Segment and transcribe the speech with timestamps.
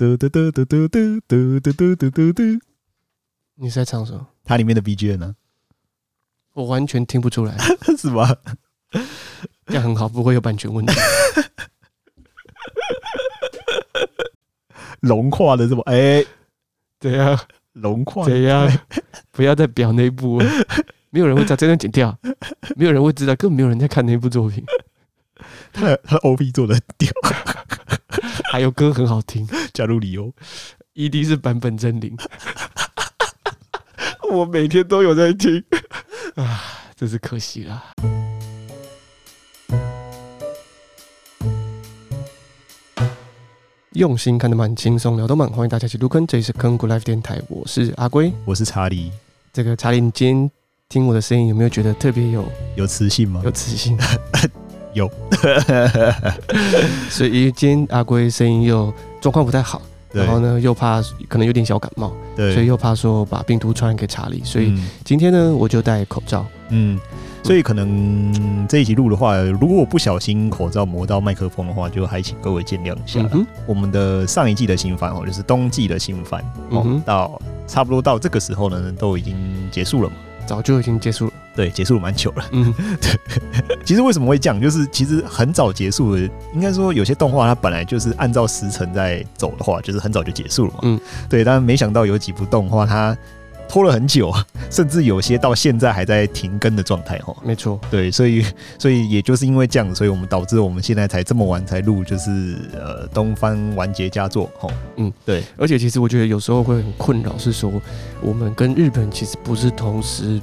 [0.00, 2.42] 嘟嘟嘟嘟嘟嘟嘟嘟嘟嘟嘟嘟。
[3.56, 4.26] 你是在唱什么？
[4.42, 5.36] 它里面的 BGM 呢？
[6.54, 7.54] 我完全听不出来，
[7.98, 8.34] 是吗？
[9.66, 10.94] 这样很好，不会有版权问题。
[15.00, 16.24] 融化的这么哎，
[16.98, 17.38] 对呀，
[17.74, 18.66] 融化怎样？
[19.30, 20.38] 不要再表那部，
[21.10, 22.18] 没有人会把这段剪掉，
[22.74, 24.64] 没有人会知道，根本没有人在看那部作品。
[25.74, 27.12] 他的他的 OP 做的很屌，
[28.50, 29.46] 还有歌很好听。
[29.72, 30.34] 加入理由
[30.96, 32.16] ，ED 是版本真灵，
[34.28, 35.62] 我每天都有在听
[36.34, 36.60] 啊，
[36.96, 37.80] 真是可惜了。
[43.92, 49.12] 用心看得蛮轻松，聊得蛮欢迎大家一起入坑，这里是坑谷 Life 电台，我是阿龟，我是查理。
[49.52, 50.50] 这个查理，你今天
[50.88, 52.44] 听我的声音有没有觉得特别有
[52.74, 53.42] 有磁性吗？
[53.44, 53.96] 有磁性，
[54.92, 55.10] 有。
[57.10, 59.80] 所以今天阿龟声音又状况不太好，
[60.12, 66.98] 然后呢又怕可能有点小感冒，对，所以又怕说把病毒传染给查理，所以今天呢我就戴口罩，嗯。
[67.42, 73.26] 所以可能这一集录的话，如果我不小心口罩磨到麦克风的话，就还请各位见谅一下。
[73.32, 79.34] 嗯、我们的上一季的新番哦，就是冬季的新番，哦，到差不多到这个时候呢，都已经
[79.70, 81.29] 结束了嘛，早就已经结束了。
[81.60, 82.44] 对，结束了蛮久了。
[82.52, 83.78] 嗯， 对。
[83.84, 84.58] 其实为什么会这样？
[84.58, 86.20] 就是其实很早结束了。
[86.54, 90.78] 应该说有些动画它本来就是按照时辰在走的话，就是很早就结束了嘛。
[90.84, 91.44] 嗯，对。
[91.44, 93.14] 但没想到有几部动画它。
[93.72, 94.34] 拖了很久，
[94.68, 98.44] 甚至有些到现在还在停更的状态，哈，没错，对，所以，
[98.76, 107.70] 所以也就是因为这样，所以我们导致我们现在才这么晚才录，就是呃，东方完结佳作，哈，嗯，对，而且其实我觉得有时候会很困扰，是说
[108.20, 110.40] 我们跟日本其实不是同时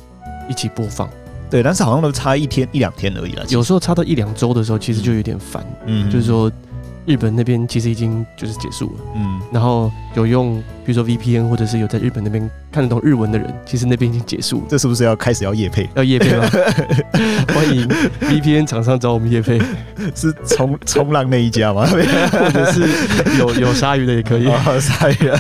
[0.50, 1.10] 一起播放，
[1.50, 6.52] 对，但是好像都差一天一两天而已了，有时候差到一两周的时候，其实就有点烦，嗯，就是说。
[7.08, 14.66] 日本那边其实已经就是结束了，嗯，然后有用比如说 VPN 或者是有在日本那边看得懂日文的人，其实那边已经结束了。
[14.68, 15.90] 这是不是要开始要夜配？
[15.96, 16.46] 要夜配吗？
[17.56, 17.88] 欢迎
[18.20, 19.58] VPN 厂商找我们夜配，
[20.14, 21.86] 是冲冲浪那一家吗？
[21.88, 22.82] 或者是
[23.40, 24.50] 有有鲨鱼的也可以，
[24.82, 25.32] 鲨鱼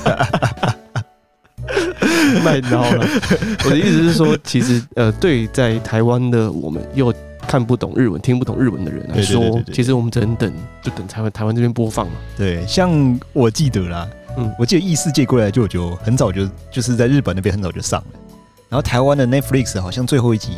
[2.44, 3.08] 卖刀了。
[3.66, 7.14] 我的意思是说，其实呃，对在台湾的我们又。
[7.48, 10.52] 看不懂日文、听不懂日文的人来说，其实我们只能等，
[10.84, 12.14] 就等台湾台湾这边播放嘛。
[12.36, 14.06] 对，像我记得啦，
[14.38, 18.20] 嗯，我记得《异世界归来就就》很早就就是在日本那边很早就上了，
[18.68, 20.52] 然后台湾的 Netflix 好像最后一集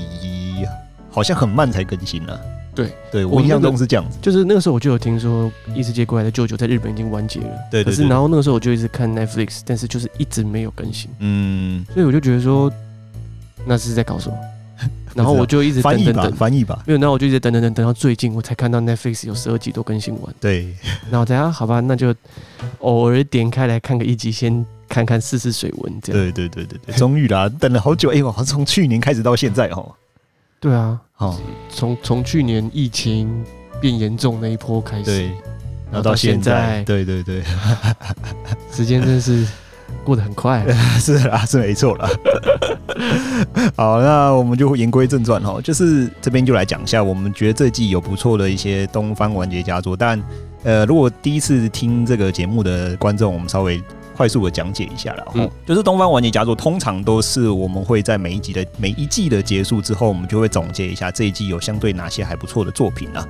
[1.12, 2.42] 好像很慢才更新了。
[2.84, 7.52] 对，对我印象中是这样子，就是那个时候我就有听说《异世界归来的舅舅》在日本已经完结了。
[7.72, 11.10] 对，可是然后那个时候我就一直看 Netflix，但是就是一直没有更新。
[11.20, 12.72] 嗯，所以我就觉得说，
[13.66, 14.38] 那是在搞什么？
[15.14, 20.34] 然后我就一直等等等翻译吧，没有，然后我就一直等等等等到最近我才看到 Netflix 有十二集都更新完。
[20.40, 20.74] 对，
[21.12, 22.16] 然后等下好吧，那就
[22.80, 26.22] 偶尔点开来看个一集，先看看试试水温这样。
[26.22, 29.94] 对对对对对，终于啦，等了好久，哎我，好像从去年开始到现在哦。
[30.60, 31.40] 对啊，好，
[31.70, 33.44] 从从去年疫情
[33.80, 35.26] 变严重那一波开始，对，
[35.92, 37.44] 然后到现在，对对对，
[38.72, 39.48] 时间真是。
[40.06, 40.64] 过得很快，
[41.02, 42.08] 是啊，是没错啦。
[43.76, 49.98] 好，那我们就言归正传哈，就是这边就来讲一下，我们觉得这季有不错的一些东方完结佳作。
[49.98, 50.22] 但
[50.64, 53.82] 呃，如果第一次听这个节目的观众，我们稍微
[54.20, 55.26] 快速的讲解一下了。
[55.36, 63.26] 嗯，就是东方完结佳作，通常都是我们会在每一集的每一季的结束之后，我们就会总结一下这一季有相对哪些还不错的作品啊。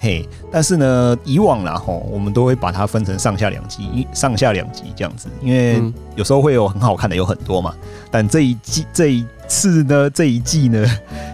[0.00, 5.80] 嘿，但是呢，以往啦吼，我们都会把它分成上下两集，一上下两集这样子，因为
[6.16, 7.72] 有时候会有很好看的有很多嘛。
[8.10, 10.84] 但这一季这一次呢，这一季呢，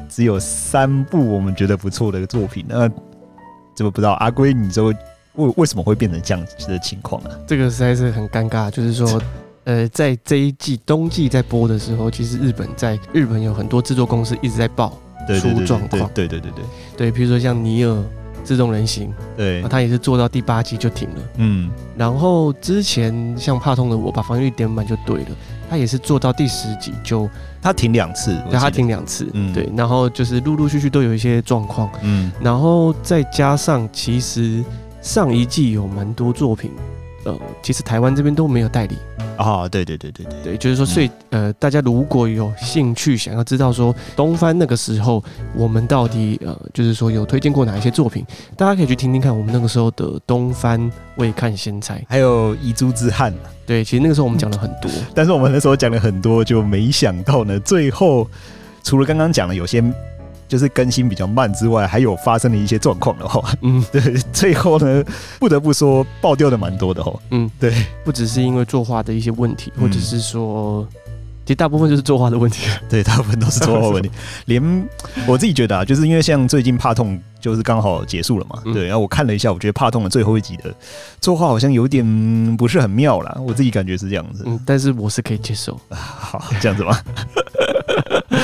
[0.06, 2.62] 只有三部我们觉得不错的作品。
[2.68, 2.86] 那
[3.74, 4.92] 怎么不知道阿龟，你说
[5.38, 7.30] 为为什么会变成这样子的情况呢？
[7.46, 9.20] 这个实在是很尴尬，就是说，
[9.64, 14.92] 呃，在这一季冬季在播的时候，其实日本在日本有很多制作公司一直在爆
[15.40, 16.64] 出状况，对对对对
[16.96, 17.10] 对。
[17.10, 18.04] 比如说像尼尔。
[18.44, 21.16] 自动人形，对，他也是做到第八集就停了。
[21.36, 25.30] 嗯，然后之前像怕痛的我把防御力点满就对了，
[25.68, 27.28] 他也是做到第十集就
[27.60, 34.64] 他停两次，对，他停两次，嗯，对，然后就是陆陆续续都有一些状况，嗯，然后再加上其实
[35.08, 36.70] 上一季有蛮多作品，
[37.24, 38.94] 呃，其实台湾这边都没有代理。
[39.38, 45.24] 啊，对对对对对，对，就是说，所以呃，大家如果有兴趣想要知道说东番那个时候
[45.54, 48.22] 我们到底呃，就是说有推荐过哪一些作品，
[48.54, 50.78] 大家可以去听听看我们那个时候的东番
[51.16, 53.32] 未看先猜，还有遗珠之憾。
[53.64, 58.28] 对，其实那个时候我们讲了很多， 但是我们那时候讲了很多，就没想到呢，最后
[58.82, 59.82] 除了刚刚讲的有些
[60.48, 64.00] 就是更新比较慢之外，还有发生了一些状况的话，嗯， 对，
[64.32, 65.04] 最后呢，
[65.38, 67.72] 不得不说爆掉的蛮多的哦，嗯，对，
[68.04, 70.88] 不只是因为作画的一些问题，或者是说。
[71.44, 74.10] 其实大部分就是作画的问题， 对，大部分都是作画问题。
[74.44, 74.62] 连
[75.26, 78.84] 我自己觉得啊，就是因为像最近怕痛就是刚好结束了嘛，嗯、对。
[78.84, 80.64] 然后我看了一下，我觉得怕痛的最后一集的
[81.22, 82.04] 作画好像有点
[82.58, 84.42] 不是很妙啦，我自己感觉是这样子。
[84.44, 85.80] 嗯，但是我是可以接受。
[85.88, 86.94] 好，这样子吗？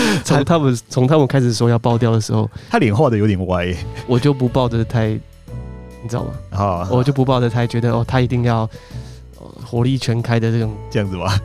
[0.24, 3.74] 从他们从他们开始说要爆掉的时候，他脸画的有点歪，
[4.06, 6.32] 我就不抱着太，你知道吗？
[6.50, 8.68] 啊，我就不抱着太觉得哦，他一定要。
[9.66, 11.40] 火力全开的这种这样子吧，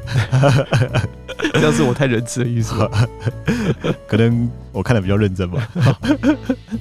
[1.54, 3.08] 这样是我太仁慈的意思吧？
[4.08, 5.68] 可能我看的比较认真吧。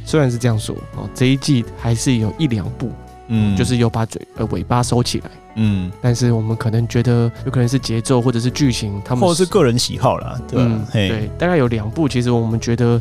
[0.05, 2.93] 虽然是这样说哦，这一季还是有一两部，
[3.29, 13.01] 嗯，就是有把嘴呃尾巴收起来，嗯，但是我们可能觉得有可能是节奏或者是剧情，他们或者是个人喜好啦，对、嗯、对，大概有两部，其实我们觉得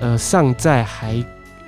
[0.00, 1.16] 呃尚在还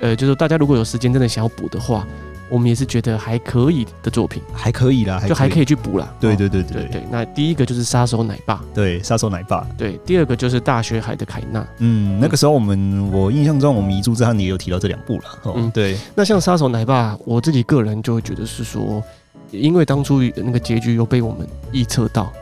[0.00, 2.06] 呃，就是大家如果有时间真的想要补的话。
[2.50, 6.10] 我们也是觉得还可以的作品，还可以啦，就还可以去补啦。
[6.18, 7.02] 对对对对对，对。
[7.10, 9.66] 那第一个就是杀手奶爸，对，杀手奶爸。
[9.76, 11.62] 对，第二个就是大学海的凯纳。
[11.76, 15.24] 嗯，那个时候我们，我印象中我们遗珠之憾也有提到这两部了。
[15.56, 15.98] 嗯，对。
[16.14, 19.02] 那像杀手奶爸，我自己个人就会觉得是说，
[19.50, 22.32] 因为当初那个结局又被我们预测到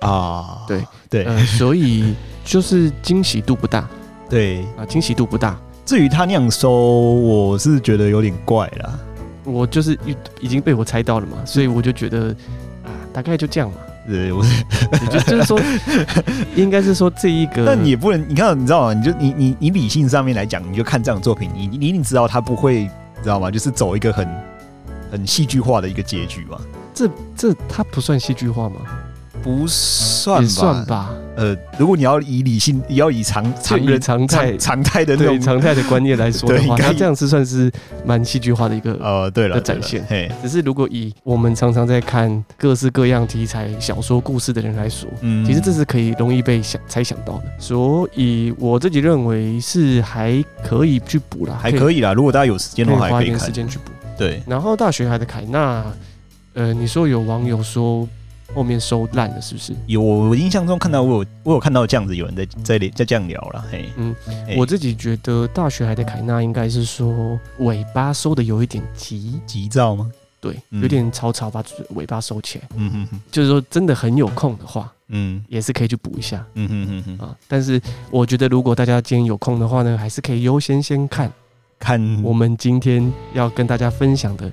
[0.00, 3.88] 啊，对对，呃，所以就是惊喜度不大。
[4.28, 5.58] 对啊，惊喜度不大。
[5.84, 8.98] 至于他那样收，我是觉得有点怪啦。
[9.44, 12.28] 我就是已已经被我猜到了嘛，所以我就觉得
[12.84, 13.76] 啊，大概就这样嘛。
[14.06, 14.42] 对，我
[15.10, 15.60] 就就是说，
[16.56, 18.94] 应该是说这一个，但你也不能，你看，你知道吗？
[18.94, 22.88] 你就你你你理性上面来讲，你就看这样的作品，你你一定知道他不会，
[23.22, 23.50] 知道吗？
[23.50, 24.28] 就是走一个很
[25.10, 26.60] 很戏剧化的一个结局吧。
[26.94, 28.76] 这这他不算戏剧化吗？
[29.42, 31.10] 不算吧，算吧。
[31.34, 37.72] 呃，如果你要以理性，也要以常常人常态常态的那种常态的观念来说的 话，他这样是算是
[38.04, 40.04] 蛮戏剧化的一个呃，对了的展现。
[40.10, 47.44] 嘿，只是如果以我们常常在看各式各样题材小说故事的人来说，嗯，其实这是可以容易被想猜想到的。
[47.58, 52.12] 所以我自己认为是还可以去补啦，还可以啦。
[52.12, 53.90] 如果大家有时间的话，还可以花一点时间去补。
[54.20, 55.84] 对，然后大学海的凯纳，
[56.54, 58.06] 呃，你说有网友说。
[58.52, 59.72] 后面收烂了是不是？
[59.86, 64.12] 有，我印象中看到我有我有看到这样子有人在在在这样聊了，嘿，嗯，
[64.44, 64.56] 嘿。
[64.58, 69.40] 我自己觉得大学海的凯纳应该是说尾巴收的有一点急。
[69.46, 70.10] 急躁吗？
[70.40, 77.80] 对，有点草草把尾巴收起来，嗯哼哼，就是说真的很有空的话，嗯，也是可以去补一下，嗯哼哼哼啊，但是
[78.10, 81.30] 我觉得如果大家今天有空的话呢，还是可以优先先看
[81.80, 84.52] 看我们今天要跟大家分享的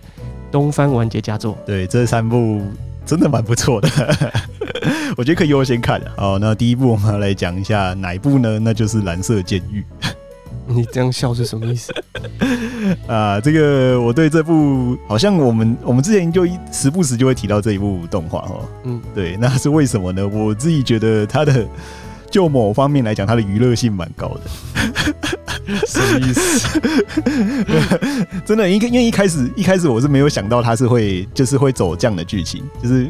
[0.51, 2.62] 东山完结佳作，对，这三部。
[3.06, 3.89] 真的蛮不错的，
[5.15, 6.01] 我觉得可以优先看。
[6.18, 8.59] 好，那第一部我们要来讲一下哪一部呢？
[8.59, 9.81] 那就是《蓝色监狱》。
[10.68, 11.94] 你这样笑是什么意思？
[13.07, 18.68] 啊，这个我对这部好像我们我们之前就一时不时就会提到这一部动画哦。
[18.83, 20.27] 嗯，对，那是为什么呢？
[20.27, 21.65] 我自己觉得它的
[22.30, 24.41] 就某方面来讲，它的娱乐性蛮高的。
[25.86, 26.80] 什么意思？
[28.46, 33.10] 真的，因因为一开始一开始我是没有想到他是会就是会走这样的剧情，就是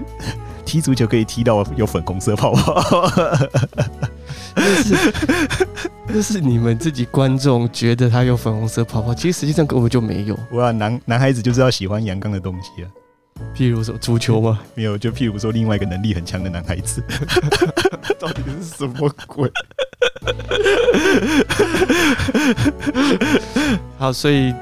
[0.65, 3.11] 踢足球可以踢到有粉红色泡泡。
[4.55, 4.95] 但是
[6.07, 10.37] 那是你们自己观众觉得他有粉红色泡泡，其实实际上根本就没有。
[10.51, 12.89] 我男男孩子就是要喜欢阳刚的东西啊。
[13.55, 14.59] 譬如说足球吗？
[14.75, 17.03] 没有，就譬如说另外一个能力很强的男孩子，
[18.19, 19.51] 到底是什么鬼？
[23.97, 24.53] 好，所以。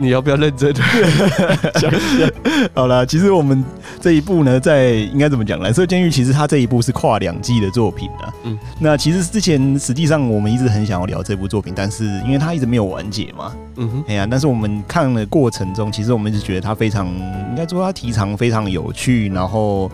[0.00, 0.72] 你要不要认真
[1.78, 2.30] 讲一下？
[2.72, 3.62] 好了，其实我们
[4.00, 5.60] 这一部呢，在应该怎么讲？
[5.60, 8.32] 蓝色监狱其实它这一部是跨两季的作品啊。
[8.44, 13.54] 嗯，那其实之前实际上我们一直很想要聊这部作品，但是因为它一直没有完结嘛。
[13.76, 19.90] 嗯哼，哎呀，但是我们看的过程中，其实我们一直觉得它非常，应该说它题材非常有趣，然后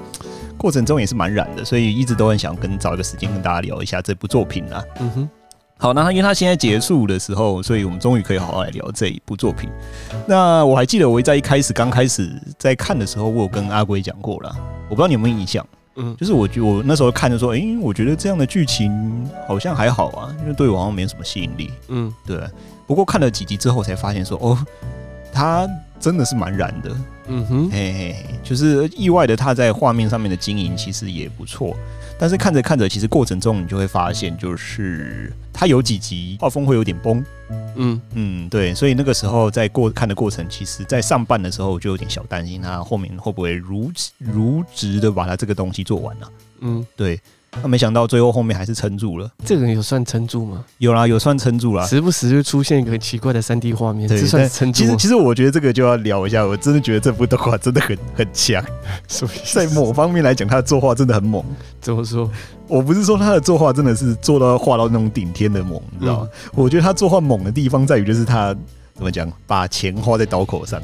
[0.57, 4.83] 过程中也是蛮燃的，所以一直都很想跟找一个时间跟大家聊一下这部作品啊。
[5.01, 5.29] 嗯哼。
[5.78, 9.68] 好，那他因为他现在结束的时候，所以我们终于可以好好来聊这一部作品。
[10.26, 14.56] 那我还记得我在一开始刚开始在看的时候，我有跟阿龟讲过了，
[14.88, 15.66] 我不知道你有没有印象？
[15.97, 21.71] 嗯，就是我觉我那时候看的时候，哎、欸，我觉得这样的剧情好像还好啊，因为对我好像没什么吸引力。
[21.88, 22.38] 嗯，对。
[22.87, 24.59] 不过看了几集之后才发现说，哦，
[25.33, 25.68] 他
[25.99, 26.90] 真的是蛮燃的。
[27.28, 31.76] 嗯哼，嘿嘿嘿，就是意外的他在画面上面的经营其实也不错。
[32.18, 37.25] 但是看着看着，其实过程中你就会发现，就是它有几集画风会有点崩，
[37.76, 38.00] 嗯。
[38.14, 47.20] 嗯，对，所以那个时候在过看的过程，其实在上半的时候我就有点小担心它后面会不会如如直的把它这个东西做完了，嗯，对。
[47.63, 49.31] 那没想到最后后面还是撑住了。
[49.45, 50.65] 这个人有算撑住吗？
[50.79, 51.87] 有啦，有算撑住啦。
[51.87, 54.79] 时不时就出现一个很奇怪的三 D 画面，这算撑住。
[54.79, 56.45] 其实，其实我觉得这个就要聊一下。
[56.45, 58.63] 我真的觉得这部动画真的很很强，
[59.09, 61.43] 所以在某方面来讲，他的作画真的很猛。
[61.81, 62.31] 怎么说？
[62.69, 66.29] 我不是说他的作画真的是做到画到那种顶天的猛，你知道吗？
[66.33, 68.55] 嗯、我觉得他作画猛的地方在于，就是他
[68.95, 70.81] 怎么讲，把钱花在刀口上。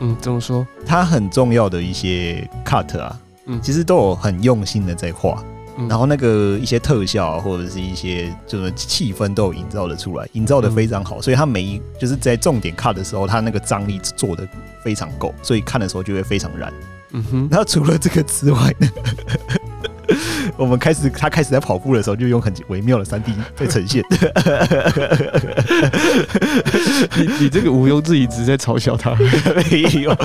[0.00, 0.66] 嗯，怎么说？
[0.86, 5.42] 他很重要的一些 cut 啊，嗯，其实都有很用心的在画，
[5.78, 11.18] 嗯、然后那个一些特效或者是一些就是气氛都有营造的出来，营造的非常好。
[11.18, 14.46] 嗯、所以他每一就是在重点 cut 的时候，他那个张力做的
[14.82, 16.72] 非常够，所以看的时候就会非常燃。
[17.12, 18.88] 嗯哼，然后除了这个之外呢？
[20.56, 24.02] 我们开始，他开始在跑步的时候，就用很微妙的三 D 在呈现。
[27.16, 29.14] 你你这个毋庸置疑，只是在嘲笑他，
[29.70, 30.16] 没有。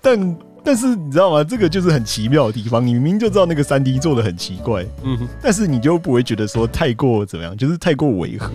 [0.00, 0.18] 但
[0.66, 1.44] 但是你知道吗？
[1.44, 2.84] 这个就是很奇妙的地方。
[2.84, 8.50] 你明明就知道那个三 D 做的很奇怪，嗯哼，但是你就不会觉得说太过怎么样，就是太过违和。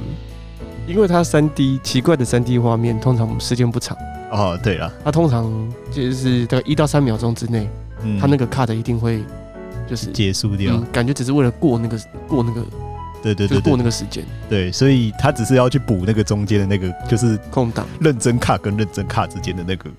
[0.85, 3.97] 因为它三 D 奇怪的三 D 画面，通常时间不长。
[4.29, 5.49] 哦，对了，它通常
[5.91, 7.67] 就是大概一到三秒钟之内，
[8.03, 9.23] 嗯，它那个 cut 一定会。
[9.89, 12.63] 就是结束掉，嗯，感觉只是为了过那个过那个，
[13.21, 19.89] 对对对，过那个时间，对，所以他只是要去补那个中间的那个，就是空档，认真卡跟认真卡之间的那个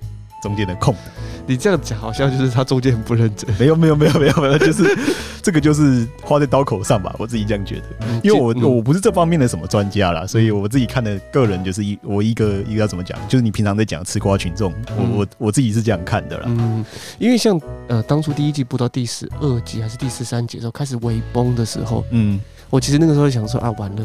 [0.43, 1.03] 中间的空档。
[1.47, 4.83] 你这样讲好像就是他中间很不认真， 没有没有没有没有没有，就是
[5.41, 16.85] 这个就是花在刀口上吧，我自己这样觉得，因为我我不是这方面的什么专家啦，所以我自己看的个人就是一我一个一个要怎么讲，就是你平常在讲吃瓜群众，我我我自己是这样看的啦，嗯，
[17.19, 24.03] 因为像呃当初第一季播到第十二集还是第十三集的时候开始微崩的时候，嗯，我其实那个时候想说啊完了。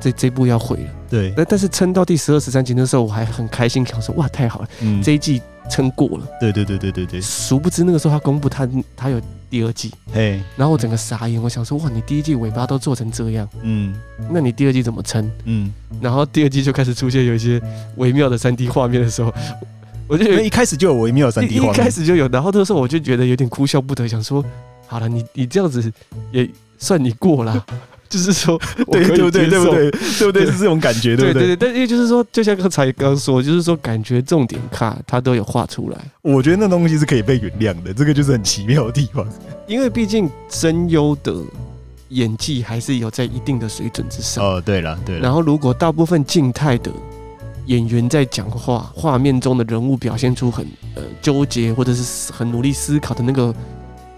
[0.00, 7.20] 这这部要毁了，对，但但是撑到第十二、十三集的时候，我还很开心，想说哇，太好了，嗯，这一季撑过了，对对对对对对。
[7.20, 13.94] 殊不知那个时候他公布他他有第二季，嘿，然后我整个傻眼，我想说哇，你第一季尾巴都做成这样，嗯，
[14.30, 15.30] 那你第二季怎么撑？
[15.44, 17.60] 嗯，然后第二季就开始出现有一些
[17.96, 19.32] 微妙的三 D 画面的时候，
[20.06, 24.44] 我就一开始就有微妙的三 D 画面，一开始就有，然后那个时候我就觉得有点哭笑不得，想说
[24.86, 25.92] 好了，你你这样子
[26.32, 27.66] 也算你过了。
[28.08, 28.60] 就是说，
[28.90, 29.48] 对对不对？
[29.48, 29.90] 对不对？
[29.90, 30.46] 对不对？
[30.46, 31.46] 是这种感觉，对不对？
[31.46, 35.98] 对对，但因为就是说，就像刚才刚说，就是说，感觉重点卡他都有画出来。
[36.22, 39.26] 我觉得那东西是可以被原谅的，这个就是很奇妙的地方。
[39.66, 41.34] 因为毕竟声优的
[42.08, 44.42] 演技还是有在一定的水准之上。
[44.42, 45.18] 哦，对了，对。
[45.18, 46.90] 然后，如果大部分静态的
[47.66, 53.54] 演员在讲话，画面中的人物表现出很呃纠结或者是很努力思考的那个，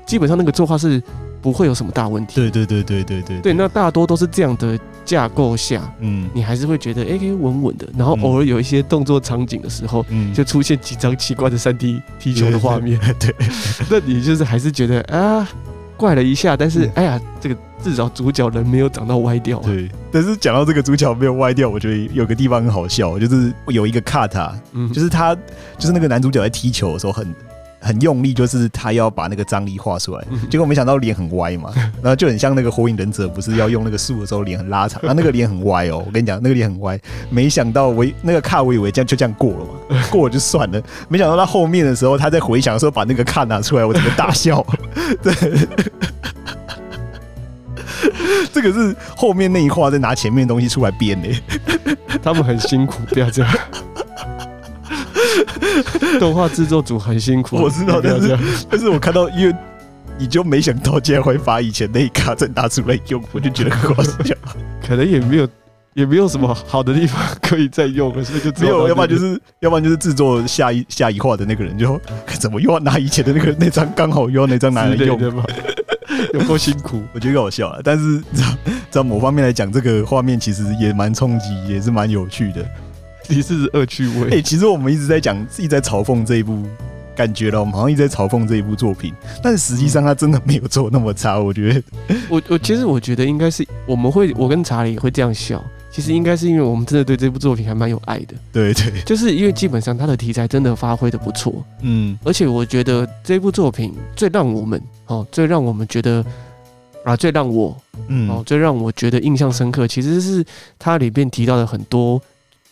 [0.07, 1.03] 基本上那个作画是。
[1.43, 2.35] 不会有什么大问题。
[2.35, 3.41] 对对对对对对。
[3.41, 7.89] 对，那大多都是这样的架构下，嗯，你还是会觉得哎，稳稳的。
[7.97, 12.99] 然后偶尔有一些动作场景的时候，嗯，就出现几张奇怪的三 D 踢球的画面。
[13.19, 13.35] 对，
[13.91, 15.49] 那你就是还是觉得啊，
[15.97, 16.57] 怪了一下。
[16.57, 19.59] 但是哎呀，这个至少主角人没有长到歪掉。
[19.61, 25.35] 对，但是讲到这个主角没有歪掉，我觉得有个地方很好笑，就是有一个 cut，嗯，就是他
[25.79, 27.35] 就是那个男主角在踢球的时候很。
[27.81, 31.73] 很用力，就是他要把那个张力画出来，结果没想到脸很歪嘛，
[32.03, 44.65] 然后就很像那个火影忍者，不是要用那个树的时候脸很拉长，那那个脸很歪哦，我跟你讲，那个脸很歪，没想到我那个卡我以为这样就这样过了嘛， 过了就算了，没想到他后面的时候，他在回想的时候把那个卡拿出来，我整个大笑，
[45.23, 45.35] 对，
[48.53, 51.29] 这个是后面那一画在拿前面的东西出来编的，
[52.23, 53.51] 他们很辛苦，不要这样。
[56.19, 58.39] 动画制作组很辛苦，我知道，但是
[58.71, 59.55] 但是我看到，因为
[60.19, 64.35] 你就没想到竟然会把以前那一卡再拿出来用，我就觉得很好笑。
[64.87, 65.49] 可能也没有
[65.95, 72.01] 也没有什么好的地方可以再用，所以就只有，要不然就是要不然就是制作下一下一画的那个人就
[72.39, 75.45] 怎么又要拿以前的那个那张，刚好又要那张拿来用，对吧？
[76.35, 77.79] 有多辛苦，我觉得好笑啊。
[77.85, 78.23] 但是
[78.91, 82.65] 在某方面来讲，这个画面其实也蛮冲击，也是蛮有趣的。
[83.31, 84.25] 你是恶趣味。
[84.25, 86.65] 哎、欸，其实我们一直在讲，一直在嘲讽这一部，
[87.15, 91.39] 感觉了，我们好像一直在嘲讽这一部作品，但实际上他真的没有做那么差。
[91.39, 91.83] 我觉得，
[92.29, 98.35] 我我其实我觉得应该是我们会，我跟查理会这样笑，其实应该是因为我们真的对这部作品还蛮有爱的。
[98.53, 106.25] 对对，就是因为基本上他的题材真的发挥的不错，嗯，而且我觉得这部作品最让我们哦，最让我们觉得
[107.05, 107.77] 啊，最让我
[108.09, 110.45] 嗯哦，最让我觉得印象深刻，其实是
[110.79, 112.21] 它里面提到的很多。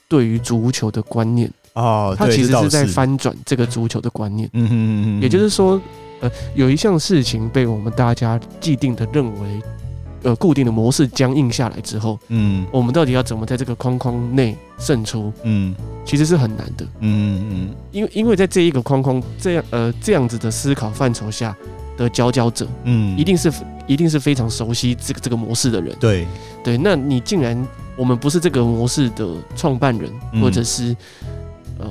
[0.08, 4.48] 对于足球的观念啊，他其实是在翻转这个足球的观念。
[4.54, 5.80] 嗯哼嗯嗯，也就是说，
[6.20, 9.62] 呃，有一项事情被我们大家既定的认为，
[10.22, 15.32] 呃，固定的模式僵硬下来之后，嗯，我们到底要怎么在这个框框内胜出？
[15.44, 15.74] 嗯，
[16.04, 16.84] 其实是很难的。
[17.00, 21.54] 嗯嗯，因为因为在这一个框框这样呃这样子的思考范畴下
[21.96, 23.52] 的佼佼者，嗯，一定是
[23.86, 25.94] 一定是非常熟悉这个这个模式的人。
[26.00, 26.26] 对
[26.64, 27.56] 对，那你竟然
[27.98, 30.96] 我们不是这个模式的创办人，嗯、或者是
[31.78, 31.86] 呃。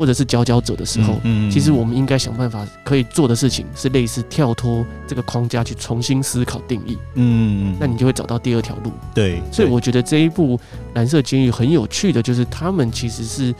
[0.00, 8.90] 或者是佼佼者的时候，嗯，其实我们应该想办法可以做的事情是类似跳脱这个框架去重新思考定义，嗯，那你就会找到第二条路。
[9.14, 10.58] 对，所以我觉得这一部
[10.94, 13.54] 蓝色监狱很有趣的就是他们其实是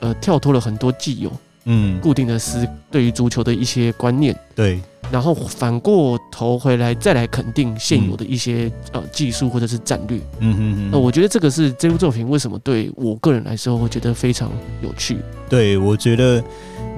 [0.00, 1.32] 呃跳脱了很多既有
[1.64, 4.78] 嗯固定的思对于足球的一些观念，对。
[5.10, 10.90] 然后反过头回来再来肯定现有的一些呃技术或者是战略，嗯嗯嗯。
[10.92, 14.50] 那我觉得这个是这部作品为什么对我个人来说我觉得非常
[14.82, 15.16] 有趣。
[15.48, 16.44] 对，我觉得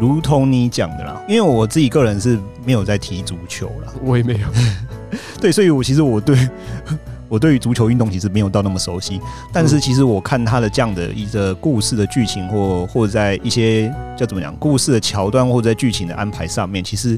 [0.01, 4.49] 如同你讲的啦，因为我自己个人是没有在踢足球啦，我也没有。
[5.41, 6.37] 对，所以我其实我对
[7.29, 9.21] 我对于足球运动其实没有到那么熟悉，
[9.53, 13.89] 但是其实我看他的这样的一个故事的剧情或或者在一些
[14.19, 17.17] 叫怎么讲故事的桥段或者在剧情的安排上面，其实。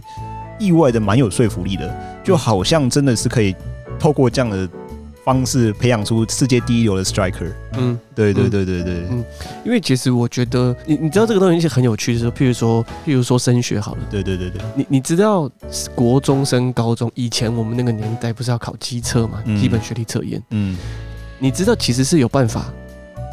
[0.58, 3.54] 意外的蛮有说服力的，就好像真的是可以
[3.98, 4.68] 透过这样的
[5.24, 7.50] 方式培养出世界第一流的 striker。
[7.74, 8.94] 嗯，对对对对对。
[9.10, 9.24] 嗯，
[9.64, 14.00] 因为其实我觉得，你你知道这个东西是很有趣的时候，譬如说譬如说升学好了。
[14.10, 14.60] 对对对对。
[14.74, 15.50] 你你知道
[15.94, 19.42] 国中升高中以前我们那个年代不是要考机测嘛？
[19.60, 20.42] 基本学历测验。
[20.50, 20.76] 嗯。
[21.38, 22.72] 你知道其实是有办法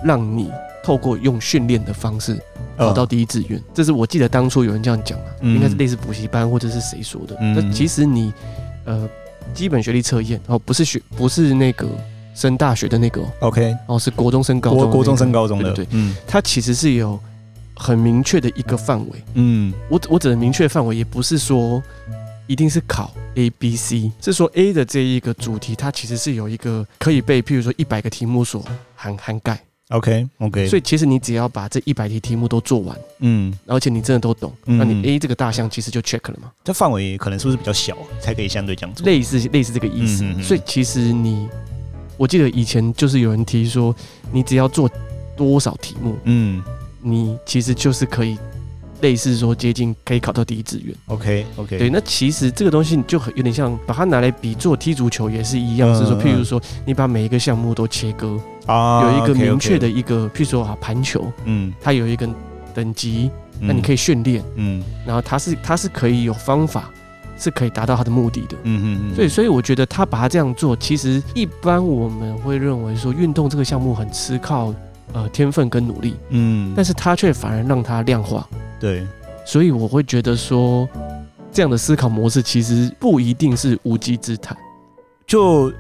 [0.04, 0.52] 让你
[0.84, 2.40] 透过用训练的方式。
[2.79, 7.38] 考到第一志愿，这是我记得当初有人这样讲嘛，应该是类似补习班或者是谁说的。
[7.39, 8.33] 那其实你，
[8.86, 9.07] 呃，
[9.53, 11.86] 基本学历测验哦，不是学，不是那个
[12.33, 17.19] 升大学的那个，OK，哦，是国中升高中，国中升高中的，对，嗯，它其实是有
[17.75, 21.83] 很明确的一个范围，嗯，我我指的明确范围也不是说
[22.48, 28.63] 一定是考 A、B、C，是说 A 的这一个主题，它其实是有一个可以被，譬如说一百个题目所
[28.95, 29.59] 涵涵盖。
[29.89, 36.51] OK OK，所以其实你只要把这一百题题目都做完，嗯，而且你真的都懂，嗯、那你 A 这个大项其实就 check 了嘛。
[36.63, 39.03] 这范围可能是不是比较小，才可以相对这样做？
[39.05, 40.24] 类似类似这个意思。
[40.24, 41.50] 嗯、哼哼，所以其实你，
[42.17, 43.96] 我记得以前就是有人提说，
[44.31, 44.88] 你只要做
[45.36, 46.63] 多少题目，嗯，
[47.01, 48.38] 你其实就是可以。
[49.01, 62.27] 类似说接近可以考到第一志愿，OK OK，对，那其实这个东西就很有点像把它拿来比做踢足球也是一样，是说，譬如说你把每一个项目都切割啊，有一个明确的一个，譬如说啊盘球，嗯，它有一个
[62.74, 66.90] 等级，那你可以训练，嗯，然后它是它是可以有方法，
[67.38, 74.74] 是可以达到它的目的的，嗯嗯嗯，所以所以我觉得他把它这样做，其实一般我们会认为说运动这个项目很吃靠
[75.13, 78.48] 呃天分跟努力，嗯，但是他却反而让他量化。
[78.79, 79.05] 对，
[79.45, 80.87] 所以我会觉得说，
[81.51, 84.57] 这样的思考模式其实不一定是无稽之谈，
[85.27, 85.72] 就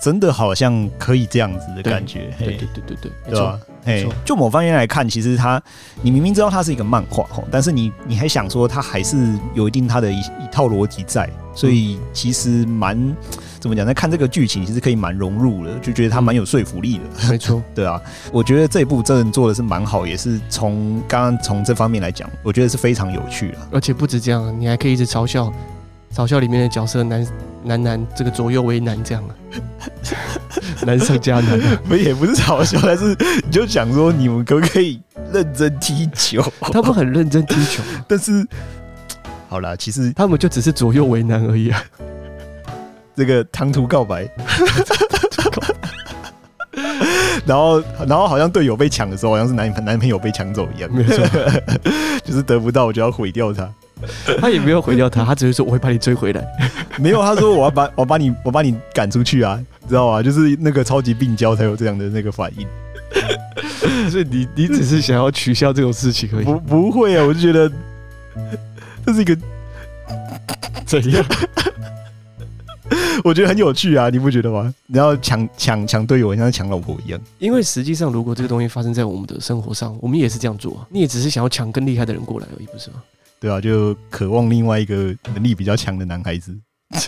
[0.00, 2.34] 真的好像可以这样子的感觉。
[2.38, 3.58] 对对对对对，对吧？
[3.84, 5.60] 哎，就某方面来看，其实他，
[6.02, 9.16] 你明明知道它是一个漫画吼，但是你你还想说它还是
[9.54, 13.16] 有一定它的一一套逻辑在，所以其实蛮
[13.62, 13.86] 怎么讲？
[13.86, 17.04] 在看这个剧情，其实可以蛮融入的，就觉得它蛮有说服力的。
[17.22, 23.58] 嗯、没错， 对啊，我觉得这一部真的做的是蛮好，也是从刚刚从这方面来讲，我觉得是非常有趣的。
[23.70, 25.52] 而且不止这样，你还可以一直嘲笑
[26.12, 27.24] 嘲笑里面的角色男
[27.62, 29.30] 男男这个左右为难这样啊。
[30.84, 35.00] 难上加难，不也不是嘲笑，但是你就想说，你们可不可以
[35.32, 36.42] 认真踢球？
[36.60, 38.44] 他们很认真踢球， 但是
[39.48, 41.80] 好了，其实他们就只是左右为难而已啊。
[43.16, 44.28] 这个唐突告白，
[47.44, 51.18] 然后然后好像队友被抢的时候，好像是男男朋友被抢走一样，没错，
[52.24, 53.68] 就是得不到我就要毁掉他。
[54.40, 56.44] 他也没有毁掉他，他只是说我会把你追回来。
[56.98, 60.20] 没有，他说我要把我把你我把你赶出去啊，知道吗？
[60.22, 62.66] 就是那个超级病娇才有这样的那个反应。
[64.10, 66.44] 所以你你只是想要取消这种事情而已。
[66.44, 67.70] 不不会啊，我就觉得
[69.06, 69.36] 这是一个
[70.84, 71.24] 怎样？
[73.24, 74.72] 我觉得很有趣啊，你不觉得吗？
[74.86, 77.20] 你要抢抢抢队友，像抢老婆一样。
[77.38, 80.86] 因为实际上，如果这个东西发生在我们的生活上，我们也是这样做啊。
[80.90, 83.02] 你也只是想要抢更厉害的人过来而已，不是吗？
[83.40, 86.56] 对啊，就渴望另外一个能力比较强的男孩子。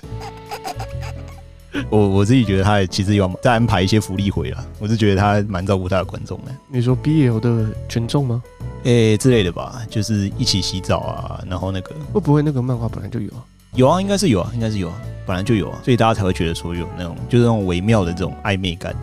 [1.90, 6.53] 我我自己觉得他其实有在安排一些福利回了，我是觉得他蛮照顾他的观众的。
[6.68, 8.40] 你说 BL 的群众吗？
[8.85, 13.42] 诶、欸，之类的吧，就是一起洗澡啊，然后那个会不会那个漫画本来就有啊？
[13.74, 18.94] 有啊，应该是有啊，应该是有啊，本来就有啊，所以大家才会觉得说有那种就是那种微妙的这种暧昧感。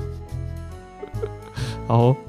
[1.87, 2.15] 好。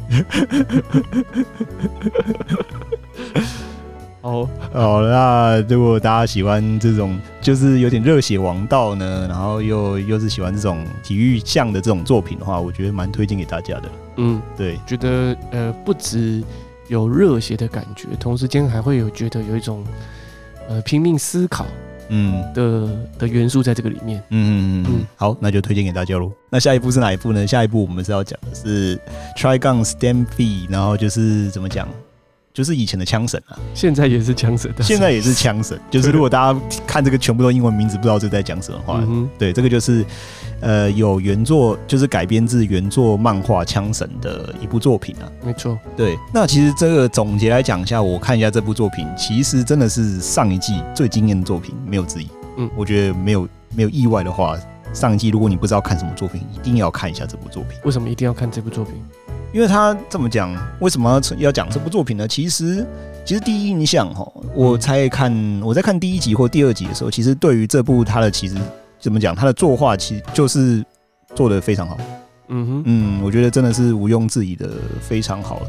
[4.21, 13.91] 好，好，那如果大家喜欢这种就是有点热血王道呢，然后又又是喜欢这种体育向的这种作品的话，我觉得蛮推荐给大家的。
[14.19, 16.41] 嗯，对，觉得呃不止
[16.87, 19.85] 有热血的感觉，同时间还会有觉得有一种
[20.69, 21.67] 呃拼命思考，
[22.15, 24.23] 嗯的的元素在这个里面。
[24.29, 26.31] 嗯嗯嗯，好，那就推荐给大家喽。
[26.51, 27.47] 那下一步是哪一步呢？
[27.47, 29.01] 下一步我们是要讲的是
[29.37, 31.89] Trigon Stampede，然后就是怎么讲？
[32.53, 35.81] 就是以前的枪神啊，现在也是枪神，现在也是枪神。
[35.91, 40.05] 就是如果大家看这个全部都英文名字，不知道这在讲什么话，嗯、对，这个就是
[40.63, 45.29] 呃有原作，就是改编自原作漫画《枪神》的一部作品啊。
[45.45, 46.17] 没错，对。
[46.33, 52.29] 那其实这个总结来讲一下，我看一下这部作品，其实真的是上一季最惊艳的作品，没有之一。
[52.57, 54.57] 嗯，我觉得没有没有意外的话，
[54.95, 57.79] 上一季如果你不知道看什么作品，一定要看一下这部作品。
[57.85, 58.95] 为什么一定要看这部作品？
[59.53, 62.27] 因为他这么讲，为什么要讲这部作品呢？
[62.27, 62.87] 其实，
[63.23, 68.55] 其实第一印象哈，我才看我在看第一集或第二集的时候，其实对于这部他的其实
[69.03, 70.83] 怎么讲，他的作画其实就是
[71.35, 71.99] 做的非常好。
[72.49, 75.61] 嗯哼，嗯，我觉得真的是毋庸置疑的非常好。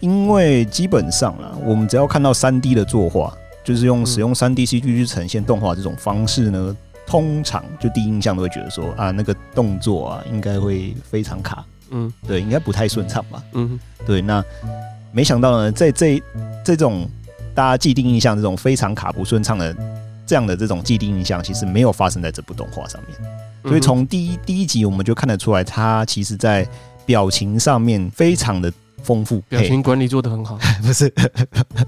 [0.00, 11.64] 因为基本上啊，我们只要看到三 D 的作画，就是用使用三 D CG 去呈现动画这种方式呢，通常就第一印象都会觉得说啊，那个动作啊，应该会非常卡。
[11.90, 13.42] 嗯，对，应该不太顺畅吧？
[13.52, 14.44] 嗯，对，那
[15.10, 16.22] 没想到呢，在这
[16.64, 17.08] 这种
[17.54, 19.74] 大家既定印象这种非常卡不顺畅的
[20.26, 23.30] 这样的这种既定印象，其实没有发生在这部动画上面。
[23.62, 26.66] 所以从第一第一集我们就看得出来，他其实在
[27.06, 28.72] 表情上面非常的。
[29.04, 31.12] 丰富，表情管理做得很好， 不是，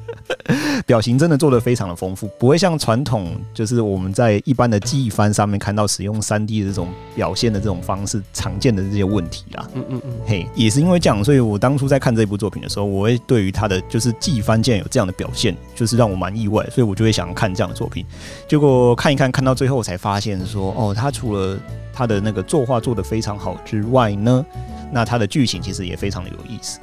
[0.87, 9.67] 表情真的做得非常的丰富，不会像传统就是我们在一般的记忆番上面看到使用三 D 的这种表现的这种方式常见的这些问题啦。
[9.75, 18.05] 嗯嗯嗯，嘿，也是因为这样，所以我当初在看这部作品的时候，我会对于他的就是记忆番竟然有这样的表现，就是让我蛮意外，所以我就会想看这样的作品。
[18.47, 21.59] 结果看一看，看到最后才发现说，哦，他除了
[21.93, 24.45] 他的那个作画做得非常好之外呢，
[24.93, 26.79] 那他的剧情其实也非常的有意思。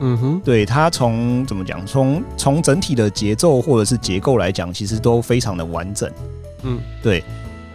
[0.00, 6.10] 嗯哼，对，它从怎么讲，从从整体的节奏或者是结构来讲，其实都非常的完整。
[6.62, 7.22] 嗯，对。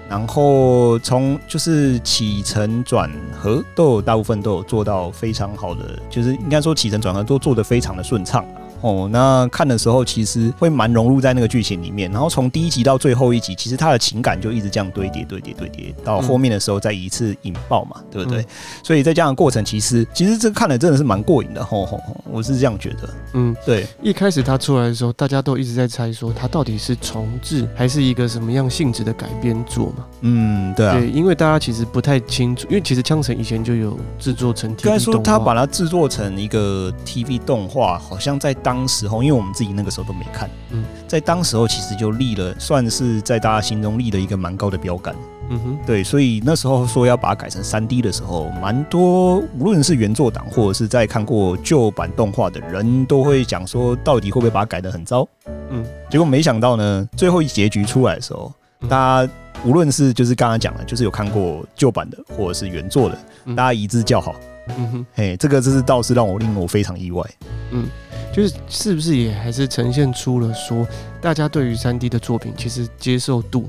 [0.10, 8.44] 然后从就是起承转合都有大部分都有做到非常好的，就是应该说起承转合都做得非常的顺畅。
[8.82, 18.42] 哦，那看的时候其实会蛮融入在那个剧情里面，然后从第一集到最后一集，其实他的情感就一直这样堆叠、堆叠、堆叠，到后面的时候再一次引爆嘛，对不对？
[18.42, 18.46] 嗯、
[18.84, 23.10] 所以在这样的过程，其实其实这个看的真的是蛮过瘾的，吼吼吼，我是这样觉得。
[23.34, 23.86] 嗯，对。
[24.02, 30.06] 一开始他出来的时候，大家都一直在猜说他到底是重置还是一个什么样性质的改编作嘛。
[30.22, 30.94] 嗯，对啊。
[30.94, 45.16] 对，因为大家其实不太清楚，因为其实枪神以前就有制作成应该说他把它制作成一个 TV 动画，好像在当时候，因为我们自己那个时候都没看，嗯，在当时候其实就立了，算是在大家心中立了一个蛮高的标杆，
[45.50, 55.28] 嗯哼，对，所以那时候说要把它改成三 D 的时候，蛮多无论是原作党或者是在看过旧版动画的人都会讲说，到底会不会把它改得很糟，
[55.72, 58.54] 嗯，结果没想到呢，最后一结局出来的时候，
[58.88, 59.32] 大家
[59.66, 63.18] 无论是就是刚刚讲的，就是有看过旧版的或者是原作的，
[63.56, 64.36] 大家一致叫好，
[64.78, 67.24] 嗯哼，嘿，这个这是倒是让我令我非常意外，
[67.72, 67.90] 嗯。
[68.34, 70.88] 就是是不是也还是呈现出了说，
[71.22, 73.68] 大家对于三 D 的作品其实接受度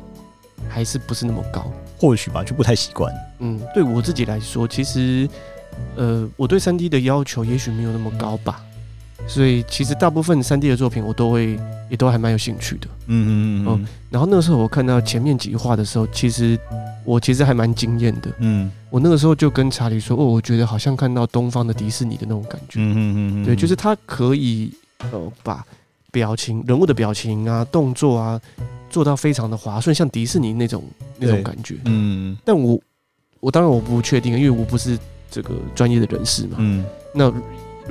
[0.68, 1.72] 还是不是那么高？
[1.98, 3.12] 或许吧，就不太习惯。
[3.40, 5.28] 嗯，对我自己来说，其实
[5.96, 8.62] 呃，我对三 D 的要求也许没有那么高吧。
[9.30, 11.56] 所以其实大部分三 D 的作品我都会
[11.88, 12.88] 也都还蛮有兴趣的。
[13.06, 13.86] 嗯嗯嗯。
[14.10, 16.58] 然后那个时候我看到前面几画的时候，其实
[17.04, 18.28] 我其实还蛮惊艳的。
[18.40, 18.68] 嗯。
[18.90, 23.44] 我那个时候就跟查理说：“哦，我觉得好像看到东方的迪士尼的那种感觉。”嗯嗯嗯。
[23.44, 24.72] 对，就是他可以
[25.12, 25.64] 呃把
[26.10, 28.40] 表情、人物的表情啊、动作啊
[28.90, 30.82] 做到非常的滑顺，像迪士尼那种
[31.18, 31.76] 那种感觉。
[31.84, 32.36] 嗯。
[32.44, 32.76] 但我
[33.38, 34.98] 我当然我不确定，因为我不是
[35.30, 36.56] 这个专业的人士嘛。
[36.58, 36.84] 嗯。
[37.14, 37.32] 那。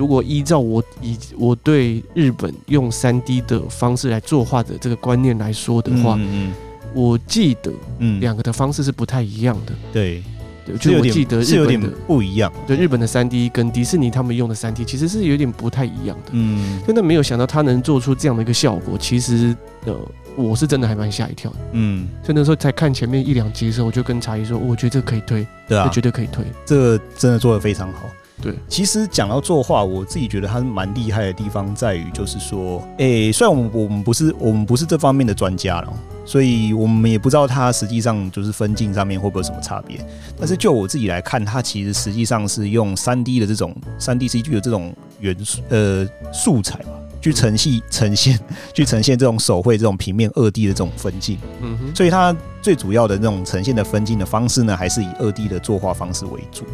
[0.00, 6.52] 如果依照我以我对日本用三 D 的方式来作画的这个观念来说的话，嗯嗯，
[6.94, 9.74] 我记得，嗯，两个的方式是不太一样的。
[9.92, 10.22] 对，
[10.64, 12.50] 对，就我记得日本的不一样。
[12.66, 16.30] 对，日本的三 D 跟迪士尼他们用的三 D 其实是有点不太一样的。
[16.32, 18.96] 嗯，真的没有想到他能做出这样的一个效果。
[18.96, 19.94] 其实，呃，
[20.34, 21.58] 我是真的还蛮吓一跳的。
[21.72, 28.08] 嗯，所以那时候才看前面一两集的时候，我就跟茶姨说，我觉得这可以推，对啊，绝对可以推，这个真的做的非常好。
[28.40, 35.92] 对，其实讲到作画，我自己觉得它蛮厉害的地方在于，就是说，诶、欸，虽然我们我们不是我们不是这方面的专家了，
[36.24, 39.98] 所以我们也不知道它实际上就是分镜上面会不会有什么差别。
[40.38, 48.40] 但是就我自己来看，它其实实际上是用三 D 的这种三 D CG 的这种元素呃素材吧，去呈现 呈现
[48.72, 51.36] 去呈现这种手绘这种平面二 D 的这种分镜。
[51.60, 56.64] 嗯哼，所以它最主要的那种呈现的分镜的方式呢，还是以二 D 的作画方式为主。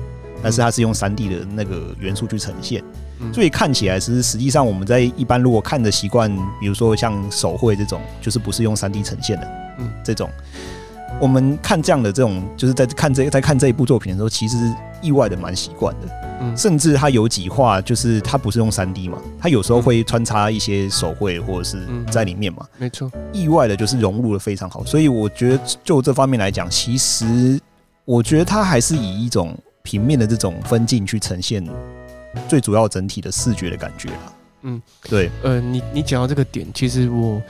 [0.42, 2.82] 但是它是用三 D 的那个元素去呈现，
[3.20, 10.28] 嗯、所以看起来是实际上我们在一般如果看的习惯，比如说像手绘这种，就是不是用三 D 呈现的，嗯，这种，
[11.20, 14.56] 我们看这样的这种，就是在看这在看这一部作品的时候，其实
[15.00, 16.08] 意外的蛮习惯的，
[16.40, 27.58] 嗯，甚至它有几画就是它不是用三 D 嘛，它有时候会穿插一些手绘或者是在里面嘛，没错，意外的就是融入的非常好，所以我觉得就这方面来讲，其实
[28.04, 31.64] 我觉得它还是以一种平面的这种分镜去呈现。
[32.48, 37.40] 最主要整体的视觉的感觉啊，嗯，对，呃，你你讲到这个点，其实我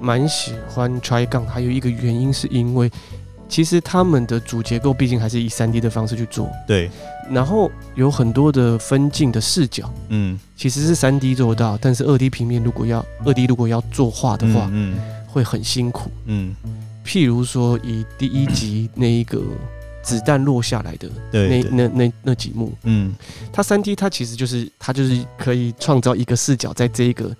[0.00, 2.88] 蛮喜欢 try gun 还有一个原因是因为，
[3.48, 6.88] 其实他们的主结构毕竟还是以三 D 的方式去做，对，
[7.28, 16.54] 然后有很多的分镜的视角，嗯，其实是三 D 做到，但是二 D 平面如果要二 D 如果要作画的话，嗯，嗯，会很辛苦，嗯，
[17.04, 19.42] 譬如说以第一集那一个。
[20.02, 23.14] 子弹落下来的那那那那几幕，嗯，
[23.52, 27.34] 它三 D 它其实就是它就是可以创造一个视角在这一个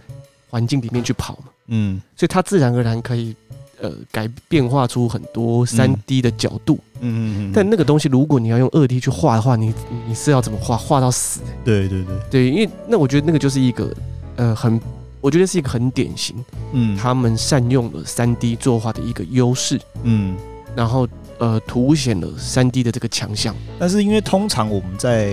[0.50, 3.34] 环境里面去跑嘛，嗯，所以它自然而然可以
[3.80, 9.72] 呃改变化出很多三 D 的角度，嗯嗯，但那个东西如果你要用二 D 去画的话，你
[10.06, 10.76] 你是要怎么画？
[10.76, 11.40] 画到死？
[11.64, 12.16] 对对对。
[12.30, 13.94] 对，因为那我觉得那个就是一个
[14.36, 14.78] 呃很，
[15.20, 16.36] 我觉得是一个很典型，
[16.72, 20.36] 嗯，他们善用了三 D 作画的一个优势，嗯，
[20.76, 21.08] 然后。
[21.38, 25.28] 呃，凸显了三 D 的这个强项，但是因为通常我们在，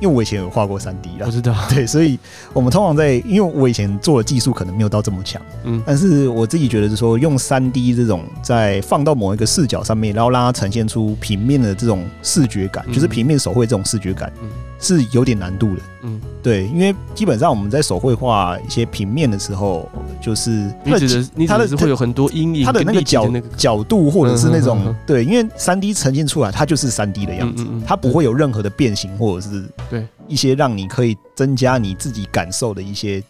[0.00, 2.18] 因为我以前有画过三 D 啦，我知道， 对，所以
[2.52, 14.32] 我们通常在，因为我以前做的技术可能没有到这么强，嗯，但是我自己觉得是说，用三 D 这种在放到某一个视角上面，然后让它呈现出平面的这种视觉感，嗯、就是平面手绘这种视觉感。
[14.42, 19.88] 嗯是有点难度的，嗯，对，因为基本上我们在手绘画一些平面的时候，
[20.20, 20.50] 就是
[20.84, 30.06] 你指的，你指的是会有很多阴影，它的那个角角度或者是那种，对，因为三 D 呈现出来，它就是三 D 的样子，它不会有任何的变形或者是对。
[30.28, 33.22] 一些让你可以增加你自己感受的一些，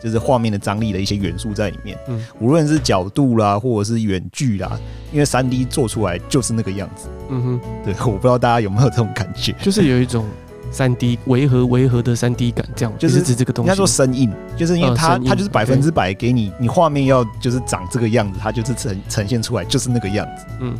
[0.00, 4.78] 就是画面的张力的一些元素在里面，嗯，无论是角度啦，或者是远距啦，
[5.12, 10.24] 因为三 D 做出来就是那个样子，嗯哼，对，我不知道大家有没有这种感觉，就是有一种。
[10.70, 13.68] 三 D 违和违和的三 D 感，这样就是指这个东西。
[13.68, 20.44] 应该说生硬，就是因为它它就是百分之百给你，你画面要就是长这个样子，它就是呈呈现出来就是那个样子。
[20.60, 20.78] 嗯，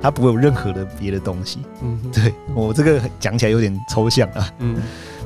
[0.00, 1.60] 它不会有任何的别的东西。
[1.82, 4.50] 嗯，对我这个讲起来有点抽象啊。
[4.58, 4.76] 嗯，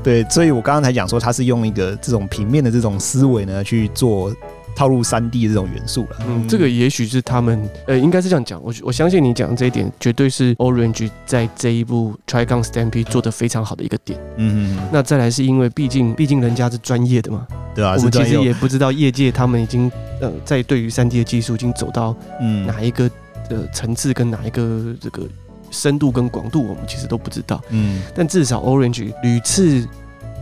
[0.03, 4.33] 对，所以我刚刚才讲说，它是用一个这种平面的这种思维呢去做。
[4.75, 8.63] 套入三 D 的这种元素了，嗯，这个也许是他们，呃，应该是这样讲。
[8.63, 14.19] 我我相信你讲的这一点，绝对是 Orange 在这一部 Trigun Stampede 做的非常好的一个点。
[14.37, 14.89] 嗯嗯。
[14.93, 17.95] 那再来是因为毕竟毕竟人家是专业的嘛，对啊。
[17.97, 23.09] 我们其实也不知道业界他们已经呃在对于三 D 的技术已经走到嗯哪一个
[23.49, 25.23] 的层次跟哪一个这个
[25.71, 27.63] 深度跟广度，我们其实都不知道。
[27.71, 28.03] 嗯。
[28.15, 29.87] 但至少 Orange 屡次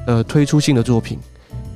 [0.06, 1.18] 呃推出新的作品。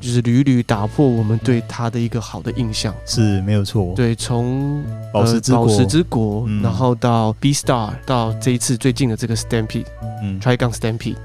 [0.05, 3.95] 就是屡屡打破我们对他的一个好的印象，是没有错。
[3.97, 9.87] 对，从宝石之国，宝石之国，然后到 Beastar，到这一次最近的这个 Stampede，
[10.23, 11.17] 嗯，Trigun Stampede，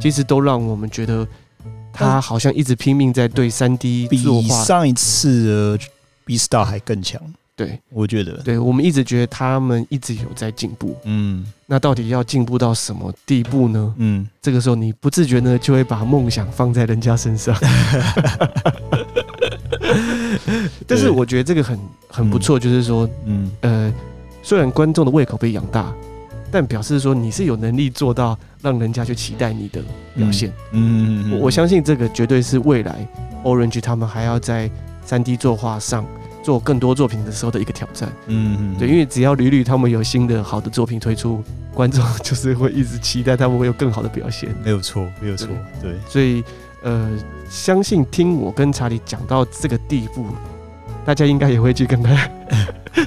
[0.00, 1.28] 其实都让我们觉得
[1.92, 5.84] 他好像一直拼命在对三 D 作画，比上一次的
[6.24, 7.20] Beastar 还更强。
[7.64, 10.96] 对，我觉得，对，我们一直觉得他们一直有在进步。
[11.04, 13.94] 嗯，那到底要进步到什么地步呢？
[13.98, 17.56] 嗯，这个时候你不自觉呢，就会把梦想放在人家身上。
[20.86, 23.92] 但是我觉得这个很很不错，就是说，嗯呃，
[24.42, 25.92] 虽然观众的胃口被养大，
[26.50, 29.80] 但表示说你是有能力做到让人家去期待你的
[30.16, 30.52] 表现。
[30.72, 33.06] 嗯，我我相信这个绝对是未来
[33.44, 34.68] Orange 他们还要在
[35.04, 36.04] 三 D 作画上。
[36.42, 44.54] 做更多作品的时候的一个挑战，嗯，对，因为只要屡屡他们有新的好的作品推出，观众就是会一直期待他们会有更好的表现。
[44.64, 45.48] 没有错，没有错，
[45.80, 45.94] 对。
[46.08, 46.42] 所以，
[46.82, 47.10] 呃，
[47.48, 50.26] 相信听我跟查理讲到这个地步，
[51.04, 52.16] 大家应该也会去跟他。